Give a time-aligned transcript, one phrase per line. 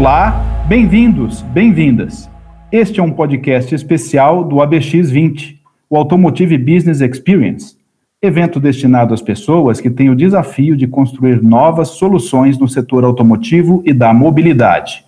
[0.00, 2.26] Olá, bem-vindos, bem-vindas.
[2.72, 5.58] Este é um podcast especial do ABX20,
[5.90, 7.76] o Automotive Business Experience,
[8.22, 13.82] evento destinado às pessoas que têm o desafio de construir novas soluções no setor automotivo
[13.84, 15.04] e da mobilidade.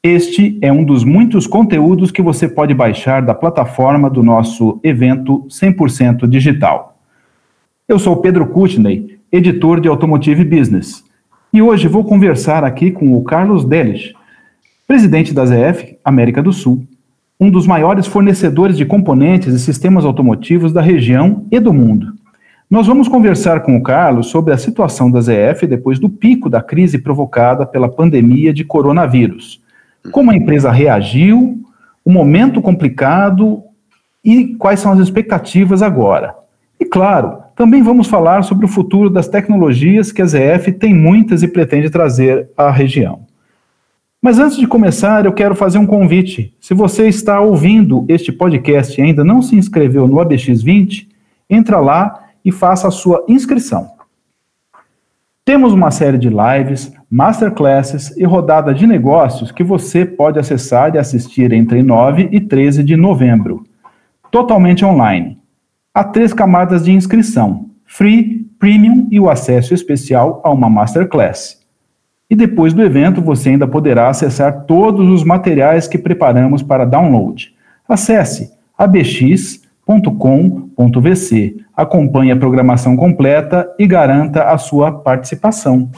[0.00, 5.44] Este é um dos muitos conteúdos que você pode baixar da plataforma do nosso evento
[5.48, 7.00] 100% digital.
[7.88, 11.02] Eu sou Pedro Kutney, editor de Automotive Business.
[11.54, 14.12] E hoje vou conversar aqui com o Carlos Delich,
[14.88, 16.84] presidente da ZF América do Sul,
[17.38, 22.12] um dos maiores fornecedores de componentes e sistemas automotivos da região e do mundo.
[22.68, 26.60] Nós vamos conversar com o Carlos sobre a situação da ZF depois do pico da
[26.60, 29.62] crise provocada pela pandemia de coronavírus.
[30.10, 31.62] Como a empresa reagiu,
[32.04, 33.62] o momento complicado
[34.24, 36.34] e quais são as expectativas agora.
[36.80, 41.42] E claro, também vamos falar sobre o futuro das tecnologias que a ZF tem muitas
[41.42, 43.26] e pretende trazer à região.
[44.20, 46.54] Mas antes de começar, eu quero fazer um convite.
[46.58, 51.08] Se você está ouvindo este podcast e ainda não se inscreveu no ABX20,
[51.48, 53.90] entra lá e faça a sua inscrição.
[55.44, 60.98] Temos uma série de lives, masterclasses e rodada de negócios que você pode acessar e
[60.98, 63.62] assistir entre 9 e 13 de novembro,
[64.30, 65.38] totalmente online.
[65.96, 71.62] Há três camadas de inscrição: Free, Premium e o acesso especial a uma Masterclass.
[72.28, 77.54] E depois do evento você ainda poderá acessar todos os materiais que preparamos para download.
[77.88, 79.56] Acesse abx.com.vc,
[81.76, 85.88] acompanhe a programação completa e garanta a sua participação.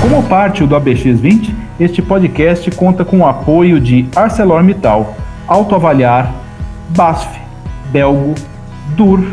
[0.00, 5.16] Como parte do ABX20, este podcast conta com o apoio de ArcelorMittal
[5.48, 6.32] autoavaliar,
[6.90, 7.40] BASF,
[7.90, 8.34] Belgo,
[8.94, 9.24] Dur,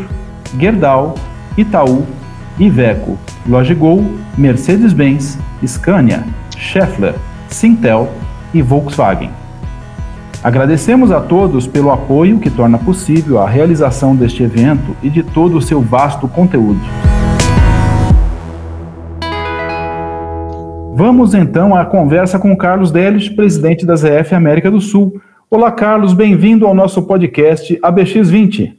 [0.58, 1.14] Gerdau,
[1.56, 2.06] Itaú,
[2.58, 4.02] Iveco, Logigol,
[4.36, 6.24] Mercedes-Benz, Scania,
[6.56, 7.14] Schaeffler,
[7.48, 8.08] Sintel
[8.54, 9.30] e Volkswagen.
[10.42, 15.56] Agradecemos a todos pelo apoio que torna possível a realização deste evento e de todo
[15.58, 16.80] o seu vasto conteúdo.
[20.94, 26.12] Vamos então à conversa com Carlos Delis, presidente da ZF América do Sul, Olá, Carlos,
[26.12, 28.74] bem-vindo ao nosso podcast ABX20.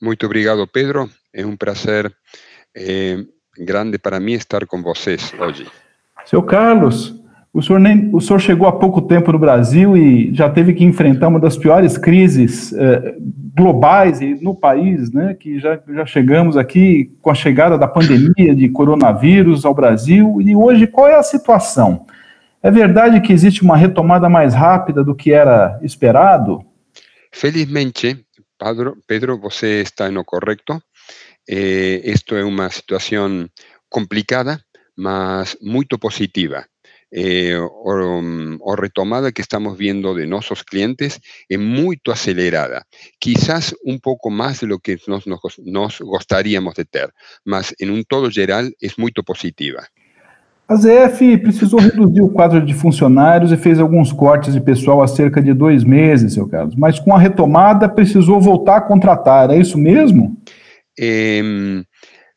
[0.00, 1.08] Muito obrigado, Pedro.
[1.32, 2.12] É um prazer
[2.76, 3.16] é,
[3.58, 5.66] grande para mim estar com vocês hoje.
[6.26, 7.18] Seu Carlos,
[7.50, 10.84] o senhor, nem, o senhor chegou há pouco tempo no Brasil e já teve que
[10.84, 13.14] enfrentar uma das piores crises eh,
[13.56, 15.32] globais e no país, né?
[15.32, 20.42] Que já, já chegamos aqui com a chegada da pandemia de coronavírus ao Brasil.
[20.42, 22.04] E hoje, qual é a situação?
[22.62, 26.62] É verdade que existe uma retomada mais rápida do que era esperado?
[27.32, 28.26] Felizmente,
[28.58, 30.82] Pedro, Pedro você está no correto.
[31.48, 33.48] Eh, é uma situação
[33.88, 34.60] complicada,
[34.94, 36.66] mas muito positiva.
[37.10, 41.18] Eh, o, o, retomada que estamos viendo de nuestros clientes
[41.48, 42.86] es muy acelerada.
[43.18, 47.10] Quizás un poco más de lo que nos, nos, nos gostaríamos de ter,
[47.44, 49.88] mas en un todo geral es muy positiva.
[50.70, 55.08] A ZF precisou reduzir o quadro de funcionários e fez alguns cortes de pessoal há
[55.08, 56.76] cerca de dois meses, seu Carlos.
[56.76, 60.40] Mas com a retomada precisou voltar a contratar, é isso mesmo?
[60.96, 61.42] Eh,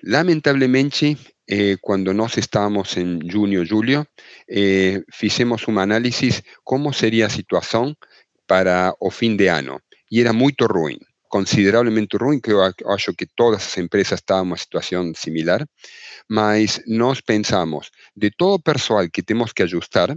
[0.03, 1.15] lamentavelmente,
[1.47, 4.03] eh, quando nós estávamos em junho, julho,
[4.49, 7.95] eh, fizemos um análise como seria a situação
[8.47, 9.79] para o fim de ano.
[10.11, 10.97] E era muito ruim,
[11.33, 15.65] consideravelmente ruim, que eu acho que todas as empresas estavam em uma situação similar.
[16.29, 20.15] mas nos pensamos de todo personal que tenemos que ajustar,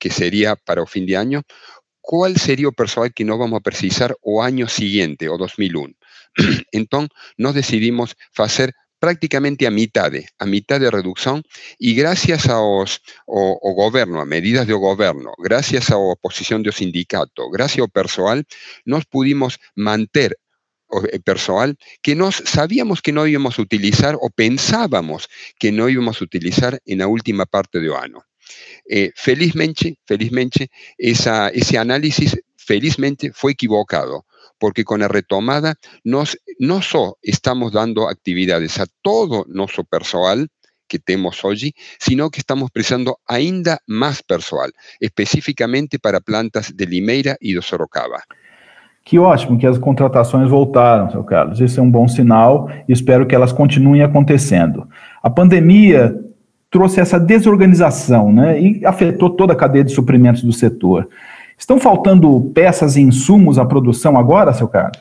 [0.00, 1.42] que sería para el fin de año,
[2.00, 5.94] ¿cuál sería el personal que no vamos a precisar o año siguiente, o 2001?
[6.72, 11.44] Entonces, nos decidimos hacer prácticamente a mitad, a mitad de reducción,
[11.78, 17.84] y gracias a os, gobierno, a medidas de gobierno, gracias a oposición de sindicato, gracias
[17.84, 18.44] al personal,
[18.84, 20.36] nos pudimos mantener
[21.24, 25.28] personal que nos sabíamos que no íbamos a utilizar o pensábamos
[25.58, 28.24] que no íbamos a utilizar en la última parte de año.
[28.88, 34.26] Eh, felizmente, felizmente ese análisis felizmente fue equivocado,
[34.58, 40.48] porque con la retomada nos, no solo estamos dando actividades a todo nuestro personal
[40.88, 47.36] que tenemos hoy, sino que estamos precisando ainda más personal, específicamente para plantas de Limeira
[47.40, 48.24] y de Sorocaba.
[49.06, 51.60] Que ótimo que as contratações voltaram, seu Carlos.
[51.60, 54.88] Esse é um bom sinal e espero que elas continuem acontecendo.
[55.22, 56.12] A pandemia
[56.68, 61.08] trouxe essa desorganização né, e afetou toda a cadeia de suprimentos do setor.
[61.56, 65.00] Estão faltando peças e insumos à produção agora, seu Carlos?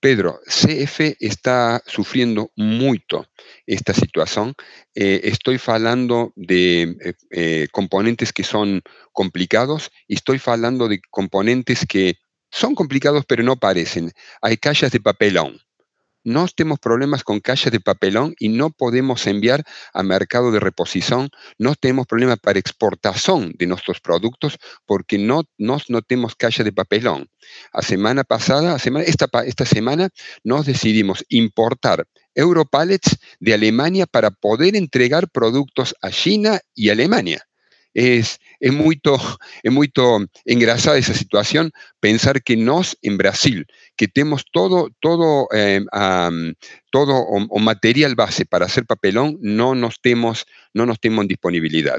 [0.00, 3.26] Pedro, CF está sufriendo mucho
[3.66, 4.54] esta situación.
[4.94, 5.30] Eh,
[6.36, 12.14] de eh, eh, componentes que son complicados y estoy hablando de componentes que
[12.56, 14.12] son complicados pero no parecen.
[14.40, 15.60] Hay cajas de papelón
[16.26, 19.62] no tenemos problemas con cajas de papelón y no podemos enviar
[19.94, 25.78] a mercado de reposición, no tenemos problemas para exportación de nuestros productos porque no, no,
[26.02, 27.28] tenemos caja de papelón.
[27.72, 28.76] La semana pasada,
[29.06, 30.08] esta, esta semana,
[30.42, 37.46] nos decidimos importar Europallets de Alemania para poder entregar productos a China y Alemania
[37.96, 39.00] es, es muy
[39.62, 39.90] es muy
[40.44, 43.66] engrasada esa situación pensar que nos en Brasil,
[43.96, 45.80] que tenemos todo, todo, eh,
[46.90, 50.44] todo o, material base para hacer papelón, no nos tenemos,
[50.74, 51.98] no nos tenemos en disponibilidad.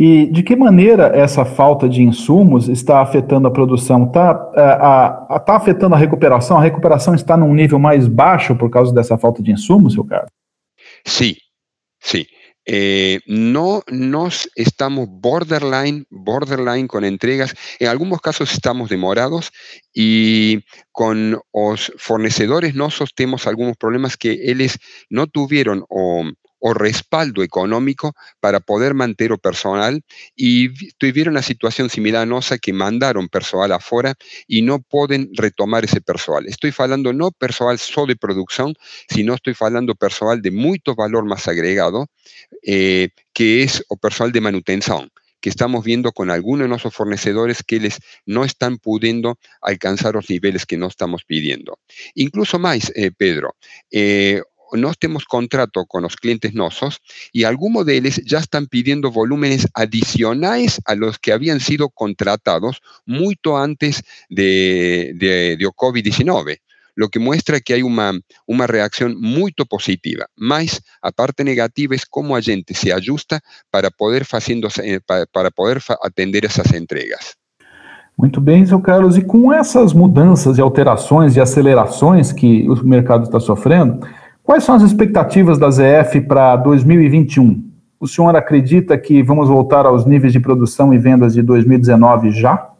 [0.00, 4.04] E de que maneira essa falta de insumos está afetando a produção?
[4.04, 4.34] Está
[5.44, 6.56] tá afetando a recuperação?
[6.56, 10.30] A recuperação está num nível mais baixo por causa dessa falta de insumos, seu Carlos?
[11.04, 11.34] Sim,
[11.98, 12.24] sim.
[12.70, 17.54] Eh, no nos estamos borderline, borderline con entregas.
[17.78, 19.52] En algunos casos estamos demorados
[19.94, 24.78] y con los fornecedores no tenemos algunos problemas que ellos
[25.08, 26.24] no tuvieron o
[26.58, 30.02] o respaldo económico para poder mantener personal
[30.36, 34.14] y tuvieron una situación similar a nosa que mandaron personal afuera
[34.46, 36.46] y no pueden retomar ese personal.
[36.46, 38.74] Estoy hablando no personal solo de producción,
[39.08, 42.06] sino estoy hablando personal de mucho valor más agregado,
[42.62, 45.10] eh, que es o personal de manutención
[45.40, 50.28] que estamos viendo con algunos de nuestros fornecedores que les no están pudiendo alcanzar los
[50.28, 51.78] niveles que no estamos pidiendo.
[52.14, 53.54] Incluso más, eh, Pedro,
[53.90, 57.00] eh, no tenemos contrato con los clientes nosos
[57.32, 62.80] y algunos de ellos ya están pidiendo volúmenes adicionales a los que habían sido contratados
[63.06, 66.58] mucho antes de, de, COVID-19
[66.94, 68.10] lo que muestra que hay una,
[68.44, 70.26] una reacción muy positiva.
[70.34, 73.38] Más, aparte negativa, es cómo la gente se ajusta
[73.70, 74.26] para poder,
[74.82, 77.36] eh, para, para poder atender esas entregas.
[78.18, 79.16] Muito bem, seu Carlos.
[79.16, 84.04] E com essas mudanças e alterações e acelerações que o mercado está sofrendo,
[84.48, 87.70] Quais são as expectativas da ZF para 2021?
[88.00, 92.70] O senhor acredita que vamos voltar aos níveis de produção e vendas de 2019 já?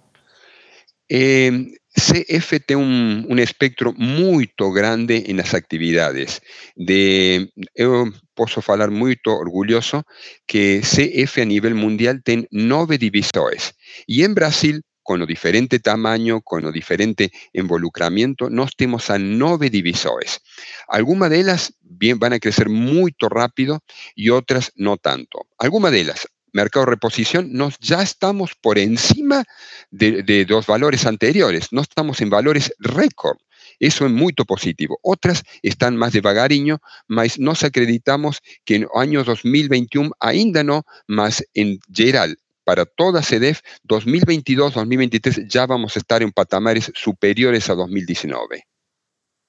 [1.12, 1.50] Eh,
[1.94, 6.40] CF tem um, um espectro muito grande em as atividades.
[6.74, 10.02] De, eu posso falar muito orgulhoso
[10.46, 13.74] que CF a nível mundial tem nove divisões.
[14.08, 20.42] E em Brasil con diferente tamaño, con diferente involucramiento, nos tenemos a nueve divisores.
[20.86, 23.80] Algunas de ellas bien, van a crecer muy rápido
[24.14, 25.46] y otras no tanto.
[25.56, 29.44] Algunas de ellas, mercado de reposición, nos ya estamos por encima
[29.90, 33.38] de, de los valores anteriores, no estamos en valores récord.
[33.80, 34.98] Eso es muy positivo.
[35.00, 41.78] Otras están más devagariño, mas nos acreditamos que en año 2021 ainda no, más en
[41.94, 42.36] general
[42.68, 48.60] para toda CEDEF, 2022-2023 já vamos estar em patamares superiores a 2019.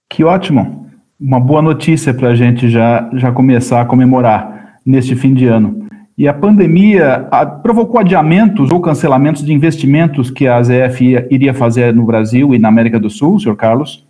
[0.09, 0.89] Que ótimo!
[1.19, 5.85] Uma boa notícia para a gente já, já começar a comemorar neste fim de ano.
[6.17, 11.93] E a pandemia a, provocou adiamentos ou cancelamentos de investimentos que a ZF iria fazer
[11.93, 14.07] no Brasil e na América do Sul, senhor Carlos?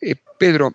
[0.00, 0.72] Eh, Pedro,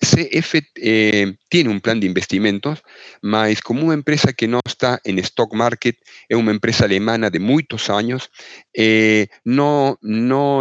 [0.00, 2.82] CF eh, tiene un plan de investimentos,
[3.20, 5.96] mas como una empresa que no está en stock market,
[6.28, 8.30] es una empresa alemana de muchos años,
[8.72, 9.98] eh, no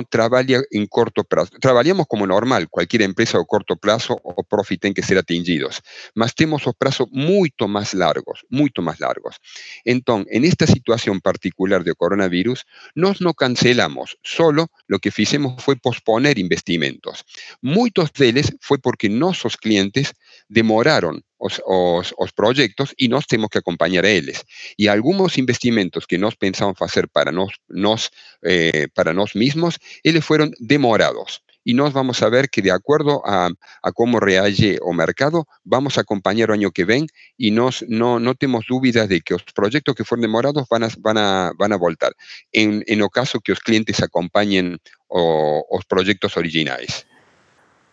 [0.09, 1.51] trabaja en corto plazo.
[1.61, 5.81] Trabajamos como normal, cualquier empresa o corto plazo o profit tienen que ser atingidos,
[6.15, 9.37] mas tenemos los plazos mucho más largos, mucho más largos.
[9.85, 12.65] Entonces, en esta situación particular de coronavirus,
[12.95, 17.25] nos no cancelamos, solo lo que hicimos fue posponer investimentos.
[17.61, 20.13] Muchos de ellos fue porque no nuestros clientes
[20.47, 24.43] demoraron los proyectos y nos tenemos que acompañar a ellos.
[24.77, 30.25] Y algunos investimentos que nos pensamos hacer para nos, nos eh, para nos mismos, ellos
[30.25, 31.43] fueron demorados.
[31.63, 33.49] Y nos vamos a ver que de acuerdo a,
[33.83, 37.07] a cómo reage o mercado, vamos a acompañar el año que ven
[37.37, 40.89] y nos, no, no tenemos dudas de que los proyectos que fueron demorados van a,
[40.99, 42.13] van a, van a voltar,
[42.53, 47.05] en, en el caso que los clientes acompañen los proyectos originales.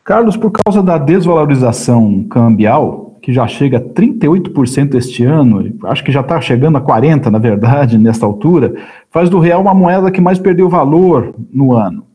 [0.07, 6.13] Carlos, por causa da desvalorização cambial, que já chega a 38% este ano, acho que
[6.13, 8.73] já está chegando a 40%, na verdade, nesta altura,
[9.11, 12.07] faz do real uma moeda que mais perdeu valor no ano,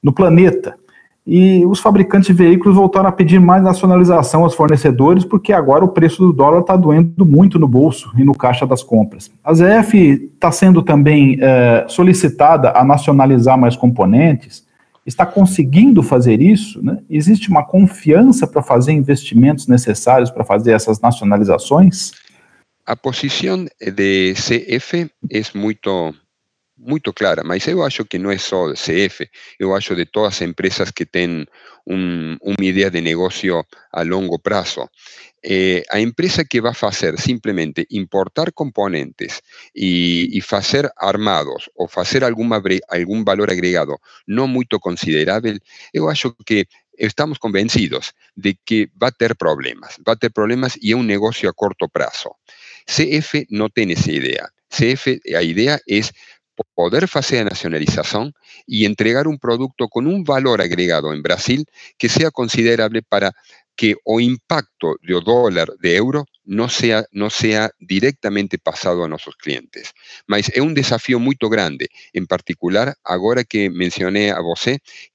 [0.00, 0.76] no planeta.
[1.26, 5.88] E os fabricantes de veículos voltaram a pedir mais nacionalização aos fornecedores, porque agora o
[5.88, 9.32] preço do dólar está doendo muito no bolso e no caixa das compras.
[9.42, 14.64] A ZF está sendo também é, solicitada a nacionalizar mais componentes
[15.06, 16.82] está conseguindo fazer isso?
[16.82, 16.98] Né?
[17.10, 22.12] Existe uma confiança para fazer investimentos necessários para fazer essas nacionalizações?
[22.84, 26.14] A posição de CF é muito
[26.82, 30.42] muito clara, mas eu acho que não é só CF, eu acho de todas as
[30.42, 31.46] empresas que têm
[31.86, 34.88] um, uma ideia de negócio a longo prazo.
[35.44, 39.42] Eh, a empresa que va a hacer simplemente importar componentes
[39.74, 42.48] y, hacer armados o hacer algún
[43.24, 45.58] valor agregado no muy considerable,
[45.92, 50.78] yo acho que estamos convencidos de que va a tener problemas, va a tener problemas
[50.80, 52.36] y es un negocio a corto plazo.
[52.86, 54.52] CF no tiene esa idea.
[54.68, 56.12] CF, la idea es
[56.74, 58.34] poder hacer la nacionalización
[58.66, 61.66] y entregar un producto con un valor agregado en Brasil
[61.98, 63.32] que sea considerable para
[63.76, 69.36] que o impacto de dólar, de euro, no sea, no sea directamente pasado a nuestros
[69.36, 69.92] clientes.
[70.26, 74.60] Mas es un desafío muy grande, en particular, ahora que mencioné a vos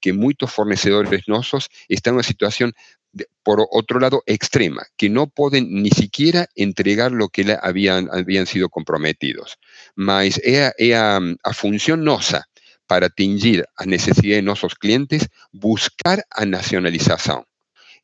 [0.00, 2.72] que muchos fornecedores nuestros están en una situación
[3.42, 8.68] por otro lado, extrema, que no pueden ni siquiera entregar lo que habían, habían sido
[8.68, 9.58] comprometidos.
[9.94, 12.04] Mas es a, a función
[12.86, 17.44] para atingir a necesidades de nuestros clientes, buscar a nacionalización.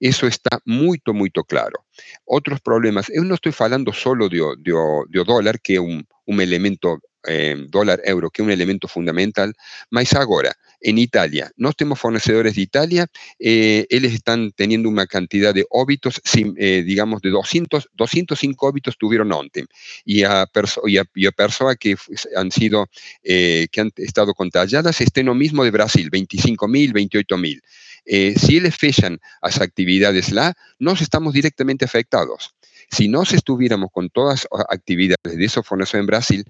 [0.01, 1.85] Eso está muy, muy claro.
[2.25, 7.01] Otros problemas, yo no estoy hablando solo de, de, dólar, que es un, un elemento
[7.27, 9.55] eh, dólar-euro, que es un elemento fundamental,
[9.89, 13.07] mas ahora, en Italia, no tenemos fornecedores de Italia,
[13.39, 19.67] eh, están teniendo una cantidad de óbitos, eh, digamos, de 200, 205 óbitos tuvieron ontem,
[20.05, 20.47] y a,
[20.85, 21.97] y a, personas que
[22.37, 22.91] han sido,
[23.23, 27.63] que han estado contagiadas, estén lo mismo de Brasil, 25.000, 28.000.
[28.07, 32.55] Eh, si ellos fechan las actividades lá, nos estamos directamente afectados.
[32.91, 36.45] Si no estuviéramos con todas las actividades de fondos en Brasil,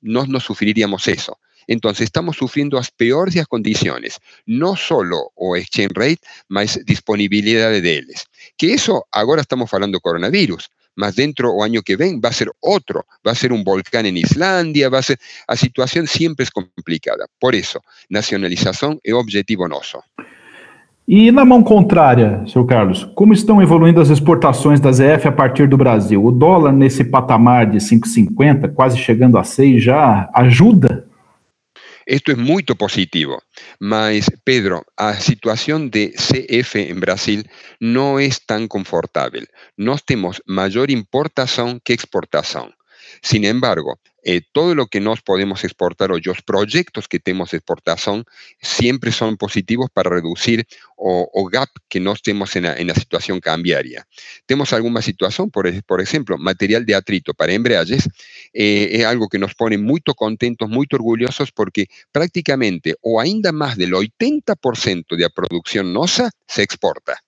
[0.00, 1.38] no nos sufriríamos eso.
[1.66, 8.26] Entonces, estamos sufriendo las peores condiciones, no solo o exchange rate, más disponibilidad de ellos.
[8.56, 12.50] Que eso, ahora estamos hablando coronavirus, más dentro o año que ven va a ser
[12.60, 16.50] otro, va a ser un volcán en Islandia, va a ser, la situación siempre es
[16.50, 17.26] complicada.
[17.38, 20.04] Por eso, nacionalización es objetivo noso.
[21.12, 25.66] E na mão contrária, seu Carlos, como estão evoluindo as exportações da ZF a partir
[25.66, 26.24] do Brasil?
[26.24, 31.04] O dólar nesse patamar de 5,50, quase chegando a 6, já ajuda?
[32.06, 33.42] Esto es muy positivo,
[33.80, 37.42] mas Pedro, a situación de CF en Brasil
[37.80, 39.48] no es tan confortable.
[39.76, 42.72] Nós temos mayor importación que exportación.
[43.20, 47.58] Sin embargo, eh, todo lo que nos podemos exportar o los proyectos que tenemos de
[47.58, 48.24] exportación
[48.60, 54.06] siempre son positivos para reducir o, gap que nos tenemos en la, situación cambiaria.
[54.44, 58.08] Tenemos alguna situación, por, ejemplo, material de atrito para embreajes,
[58.52, 63.76] eh, es algo que nos pone muy contentos, muy orgullosos porque prácticamente o ainda más
[63.76, 67.22] del 80% de la producción nosa se exporta.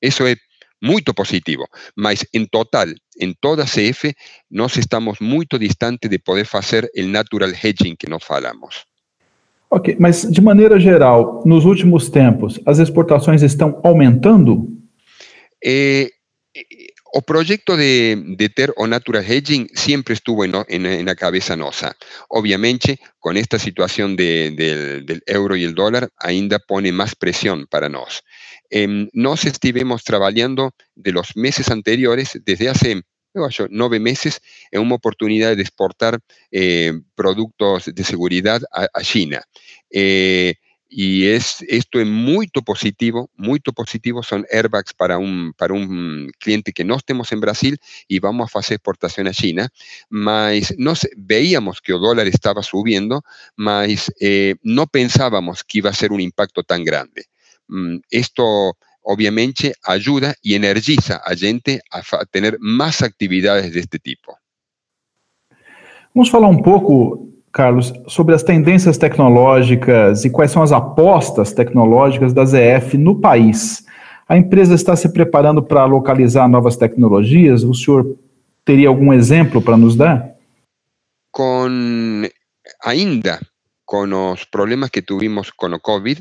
[0.00, 0.38] Eso es
[0.80, 4.12] muy positivo, mas en total, en toda CF,
[4.50, 8.86] nos estamos muy distantes de poder hacer el natural hedging que nos falamos.
[9.68, 14.68] Ok, mas de maneira geral, nos últimos tempos, as exportações estão aumentando?
[15.64, 16.10] Eh,
[17.16, 21.96] o proyecto de, de, ter o natural hedging siempre estuvo en, la cabeza nosa.
[22.28, 28.24] Obviamente, con esta situación del euro y el dólar, ainda pone más presión para nos.
[28.70, 33.02] Eh, nos estuvimos trabajando de los meses anteriores, desde hace
[33.70, 34.40] nueve meses,
[34.70, 39.42] en una oportunidad de exportar eh, productos de seguridad a, China.
[39.90, 40.54] Eh,
[40.88, 45.52] y es, esto es muy positivo, muy positivo, son airbags para un,
[46.38, 49.68] cliente que no estemos en Brasil y vamos a hacer exportación a China,
[50.08, 53.24] mas nos, veíamos que el dólar estaba subiendo,
[53.56, 54.12] mas
[54.62, 57.26] no pensábamos que iba a ser un impacto tan grande.
[57.68, 64.36] Mm, esto obviamente ayuda y energiza a gente a tener más actividades de este tipo.
[66.14, 72.32] Vamos falar um pouco, Carlos, sobre as tendências tecnológicas e quais são as apostas tecnológicas
[72.32, 73.84] da ZF no país.
[74.28, 77.62] A empresa está se preparando para localizar novas tecnologias?
[77.62, 78.16] O senhor
[78.64, 80.34] teria algum exemplo para nos dar?
[81.30, 82.22] Com
[82.82, 83.40] ainda
[83.94, 86.18] con los problemas que tuvimos con el COVID,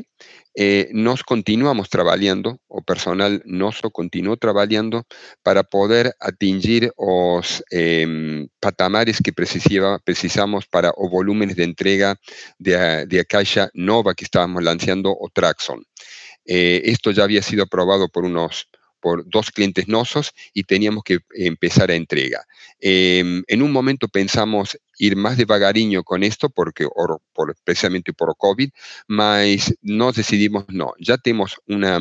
[0.53, 5.07] eh, nos continuamos trabajando, o personal noso continuó trabajando
[5.41, 12.15] para poder atingir los em, patamares que precisamos para o volúmenes de entrega
[12.59, 15.83] de, de nova que estábamos lanzando, o Traxon.
[16.45, 18.67] Eh, esto ya había sido aprobado por unos
[19.03, 22.45] por dos clientes nosos y teníamos que empezar a entrega.
[22.79, 26.87] Em, en un momento pensamos ir más devagariño con esto, porque
[27.33, 28.69] por, precisamente por COVID,
[29.07, 31.99] mas nos decidimos no, ya tenemos una,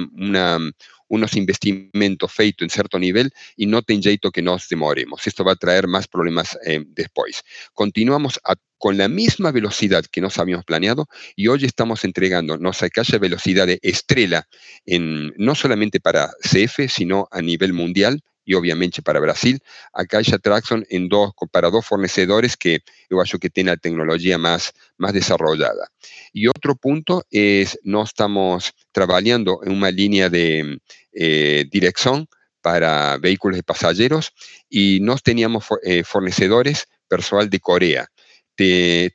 [1.12, 5.26] unos investimentos feitos en cierto nivel y no ten jeito que nos demoremos.
[5.26, 7.42] Esto va a traer más problemas eh, después.
[7.74, 8.40] Continuamos
[8.78, 13.66] con la misma velocidad que nos habíamos planeado y hoy estamos entregando nuestra calle velocidad
[13.66, 14.48] de estrella
[14.86, 19.60] en, no solamente para CF, sino a nivel mundial y obviamente para Brasil,
[19.92, 22.80] acá hay Traxon en dos, para dos fornecedores que
[23.10, 25.88] yo creo que tienen la tecnología más, más desarrollada.
[26.32, 30.78] Y otro punto es, no estamos trabajando en una línea de
[31.12, 31.66] eh,
[32.60, 34.32] para vehículos de pasajeros
[34.68, 38.08] y nos teníamos eh, fornecedores personal de Corea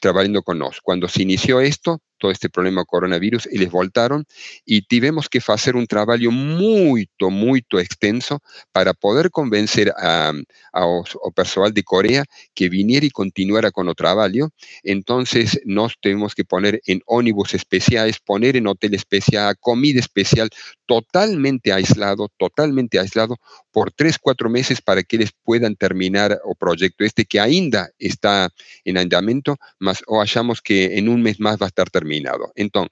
[0.02, 0.82] trabajando con nosotros.
[0.84, 4.26] Cuando se inició esto, todo este problema coronavirus, y les voltaron
[4.66, 10.34] y tuvimos que hacer un trabajo muy, muy extenso para poder convencer a,
[10.74, 10.86] a,
[11.36, 14.50] personal de Corea que viniera y continuara con el trabajo.
[14.84, 20.50] Entonces nos tuvimos que poner en ónibus especiales, poner en hotel especial, comida especial,
[20.86, 23.38] totalmente aislado, totalmente aislado
[23.78, 28.50] por tres, cuatro meses para que les puedan terminar el proyecto este que ainda está
[28.84, 32.52] en andamiento, más o hallamos que en un mes más va a estar terminado.
[32.56, 32.92] Entonces,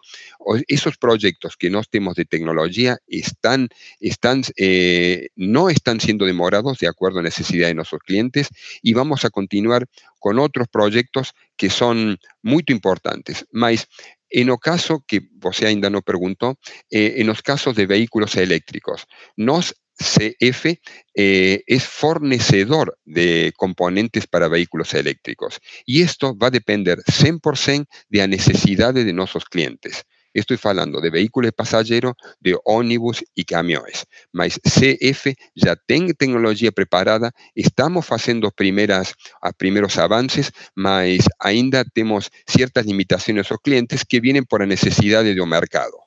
[0.68, 3.68] esos proyectos que no tenemos de tecnología están,
[4.00, 8.50] están, eh, no están siendo demorados de acuerdo a la necesidad de nuestros clientes
[8.84, 9.88] y vamos a continuar
[10.20, 13.48] con otros proyectos que son muy importantes.
[13.51, 13.88] Mas
[14.30, 16.60] en el caso que usted ainda no preguntó,
[16.92, 20.77] eh, en los casos de vehículos eléctricos, nos CF
[21.13, 28.17] eh, es fornecedor de componentes para vehículos eléctricos y esto va a depender 100% de
[28.19, 30.05] las necesidades de nuestros clientes.
[30.35, 34.05] Estoy hablando de vehículos pasajeros, de ómnibus y camiones.
[34.33, 43.49] Mas CF ya tiene tecnología preparada, estamos haciendo primeros avances, mas ainda tenemos ciertas limitaciones
[43.49, 46.05] a los clientes que vienen por la necesidad de un mercado.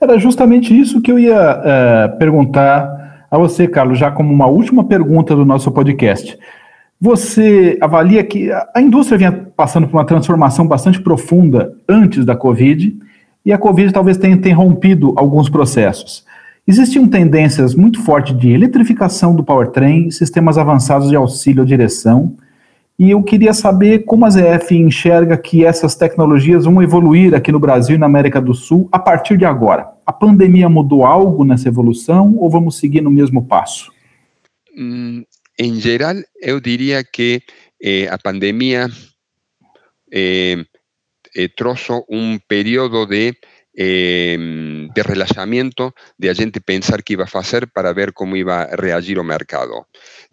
[0.00, 4.84] Era justamente isso que eu ia uh, perguntar a você, Carlos, já como uma última
[4.84, 6.38] pergunta do nosso podcast.
[7.00, 12.96] Você avalia que a indústria vinha passando por uma transformação bastante profunda antes da Covid
[13.44, 16.24] e a Covid talvez tenha interrompido alguns processos.
[16.66, 22.34] Existiam tendências muito fortes de eletrificação do powertrain, sistemas avançados de auxílio à direção,
[22.98, 27.58] e eu queria saber como a ZF enxerga que essas tecnologias vão evoluir aqui no
[27.58, 29.86] Brasil e na América do Sul a partir de agora.
[30.06, 33.92] A pandemia mudou algo nessa evolução ou vamos seguir no mesmo passo?
[34.74, 35.22] Mm,
[35.58, 37.42] em geral, eu diria que
[37.82, 38.88] eh, a pandemia
[40.10, 40.64] eh,
[41.34, 43.34] eh, trouxe um período de
[43.78, 45.02] Em, de
[46.18, 49.24] de a gente pensar qué iba a hacer para ver cómo iba a reagir el
[49.24, 49.86] mercado.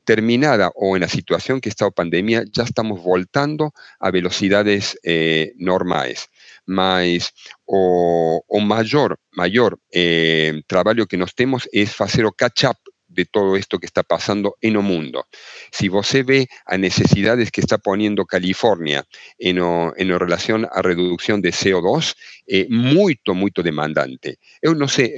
[0.05, 5.53] Terminada o en la situación que está la pandemia, ya estamos voltando a velocidades eh,
[5.57, 6.29] normales.
[6.65, 7.33] Mas
[7.65, 12.77] o, mayor, mayor eh, trabajo que nos tenemos es hacer o catch-up
[13.13, 15.27] de todo esto que está pasando en el mundo.
[15.71, 19.05] Si você ve a necesidades que está poniendo California
[19.37, 19.57] en,
[20.19, 22.15] relación a reducción de CO2,
[22.47, 24.37] eh, muy, muy demandante.
[24.61, 25.15] Yo no sé,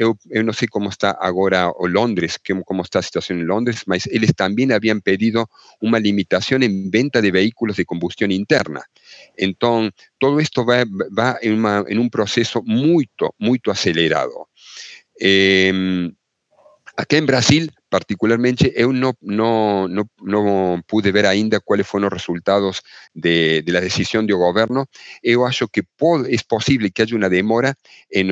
[0.70, 5.02] cómo está ahora o Londres, cómo, está la situación en Londres, pero ellos también habían
[5.02, 8.84] pedido una limitación en venta de vehículos de combustión interna.
[9.36, 10.84] Entonces, todo esto va,
[11.18, 14.50] va en, un proceso muy, muy acelerado.
[15.20, 16.12] Eh,
[16.98, 22.14] Acá en Brasil, particularmente eu não, não, não, não pude ver ainda quais foram os
[22.14, 22.82] resultados
[23.16, 24.86] de, de decisão do governo.
[25.24, 27.74] Eu acho que pode, é possível que haja uma demora
[28.12, 28.28] em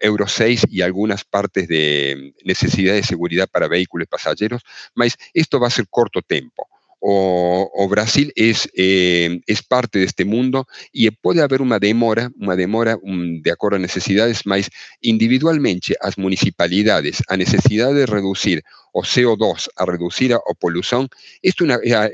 [0.00, 4.62] Euro 6 e algumas partes de necessidade de segurança para veículos passageiros,
[4.94, 6.66] mas isto vai ser curto tempo.
[7.00, 12.56] O, Brasil es, eh, es parte de este mundo y puede haber una demora, una
[12.56, 14.68] demora de acuerdo a necesidades, más
[15.00, 21.08] individualmente las municipalidades a necesidad de reducir o CO2, a reducir o polución,
[21.42, 21.64] esto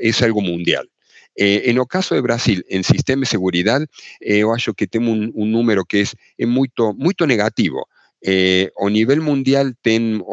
[0.01, 0.89] es algo mundial.
[1.35, 3.85] Eh, en el caso de Brasil, en sistema de seguridad,
[4.21, 7.87] eh, yo acho que tengo un, número que es muy, muy negativo.
[8.27, 10.23] Eh, a nivel mundial, ten,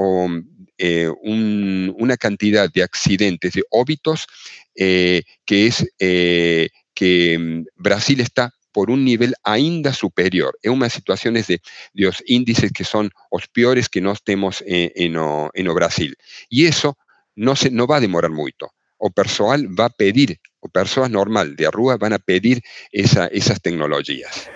[0.78, 4.26] eh, una cantidad de accidentes, de óbitos,
[4.74, 10.58] eh, que es eh, que mm, Brasil está por un nivel ainda superior.
[10.62, 11.60] Es una situaciones de,
[11.92, 16.16] de los índices que son los peores que nos tenemos en, en, Brasil.
[16.48, 16.96] Y eso
[17.36, 18.72] no, se, no va a demorar mucho.
[18.96, 23.60] O personal va a pedir, o personas normal de Arrua van a pedir esa, esas
[23.60, 24.48] tecnologías.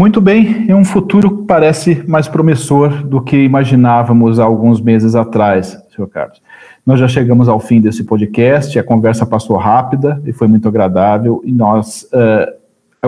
[0.00, 5.14] Muito bem, é um futuro que parece mais promissor do que imaginávamos há alguns meses
[5.14, 6.40] atrás, senhor Carlos.
[6.86, 11.42] Nós já chegamos ao fim desse podcast, a conversa passou rápida e foi muito agradável,
[11.44, 12.50] e nós uh,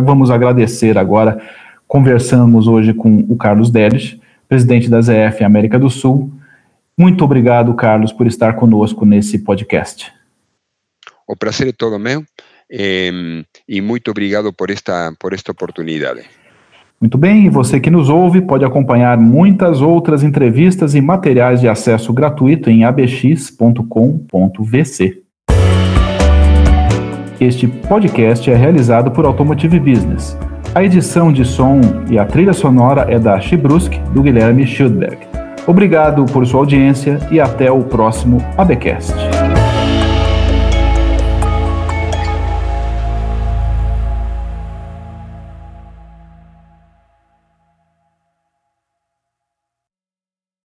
[0.03, 1.43] vamos agradecer agora.
[1.89, 6.31] Conversamos hoje com o Carlos Delis, presidente da ZF América do Sul.
[6.95, 10.13] Muito obrigado, Carlos, por estar conosco nesse podcast.
[11.27, 12.23] O prazer é todo meu
[12.71, 13.11] eh,
[13.67, 16.42] e muito obrigado por esta, por esta oportunidade.
[17.03, 21.67] Muito bem, e você que nos ouve pode acompanhar muitas outras entrevistas e materiais de
[21.67, 23.73] acesso gratuito em abx.com.vc.
[27.41, 30.39] Este podcast é realizado por Automotive Business.
[30.77, 35.19] A edição de som e a trilha sonora é da Chibrusk, do Guilherme Schildberg.
[35.67, 39.13] Obrigado por sua audiência e até o próximo ABcast.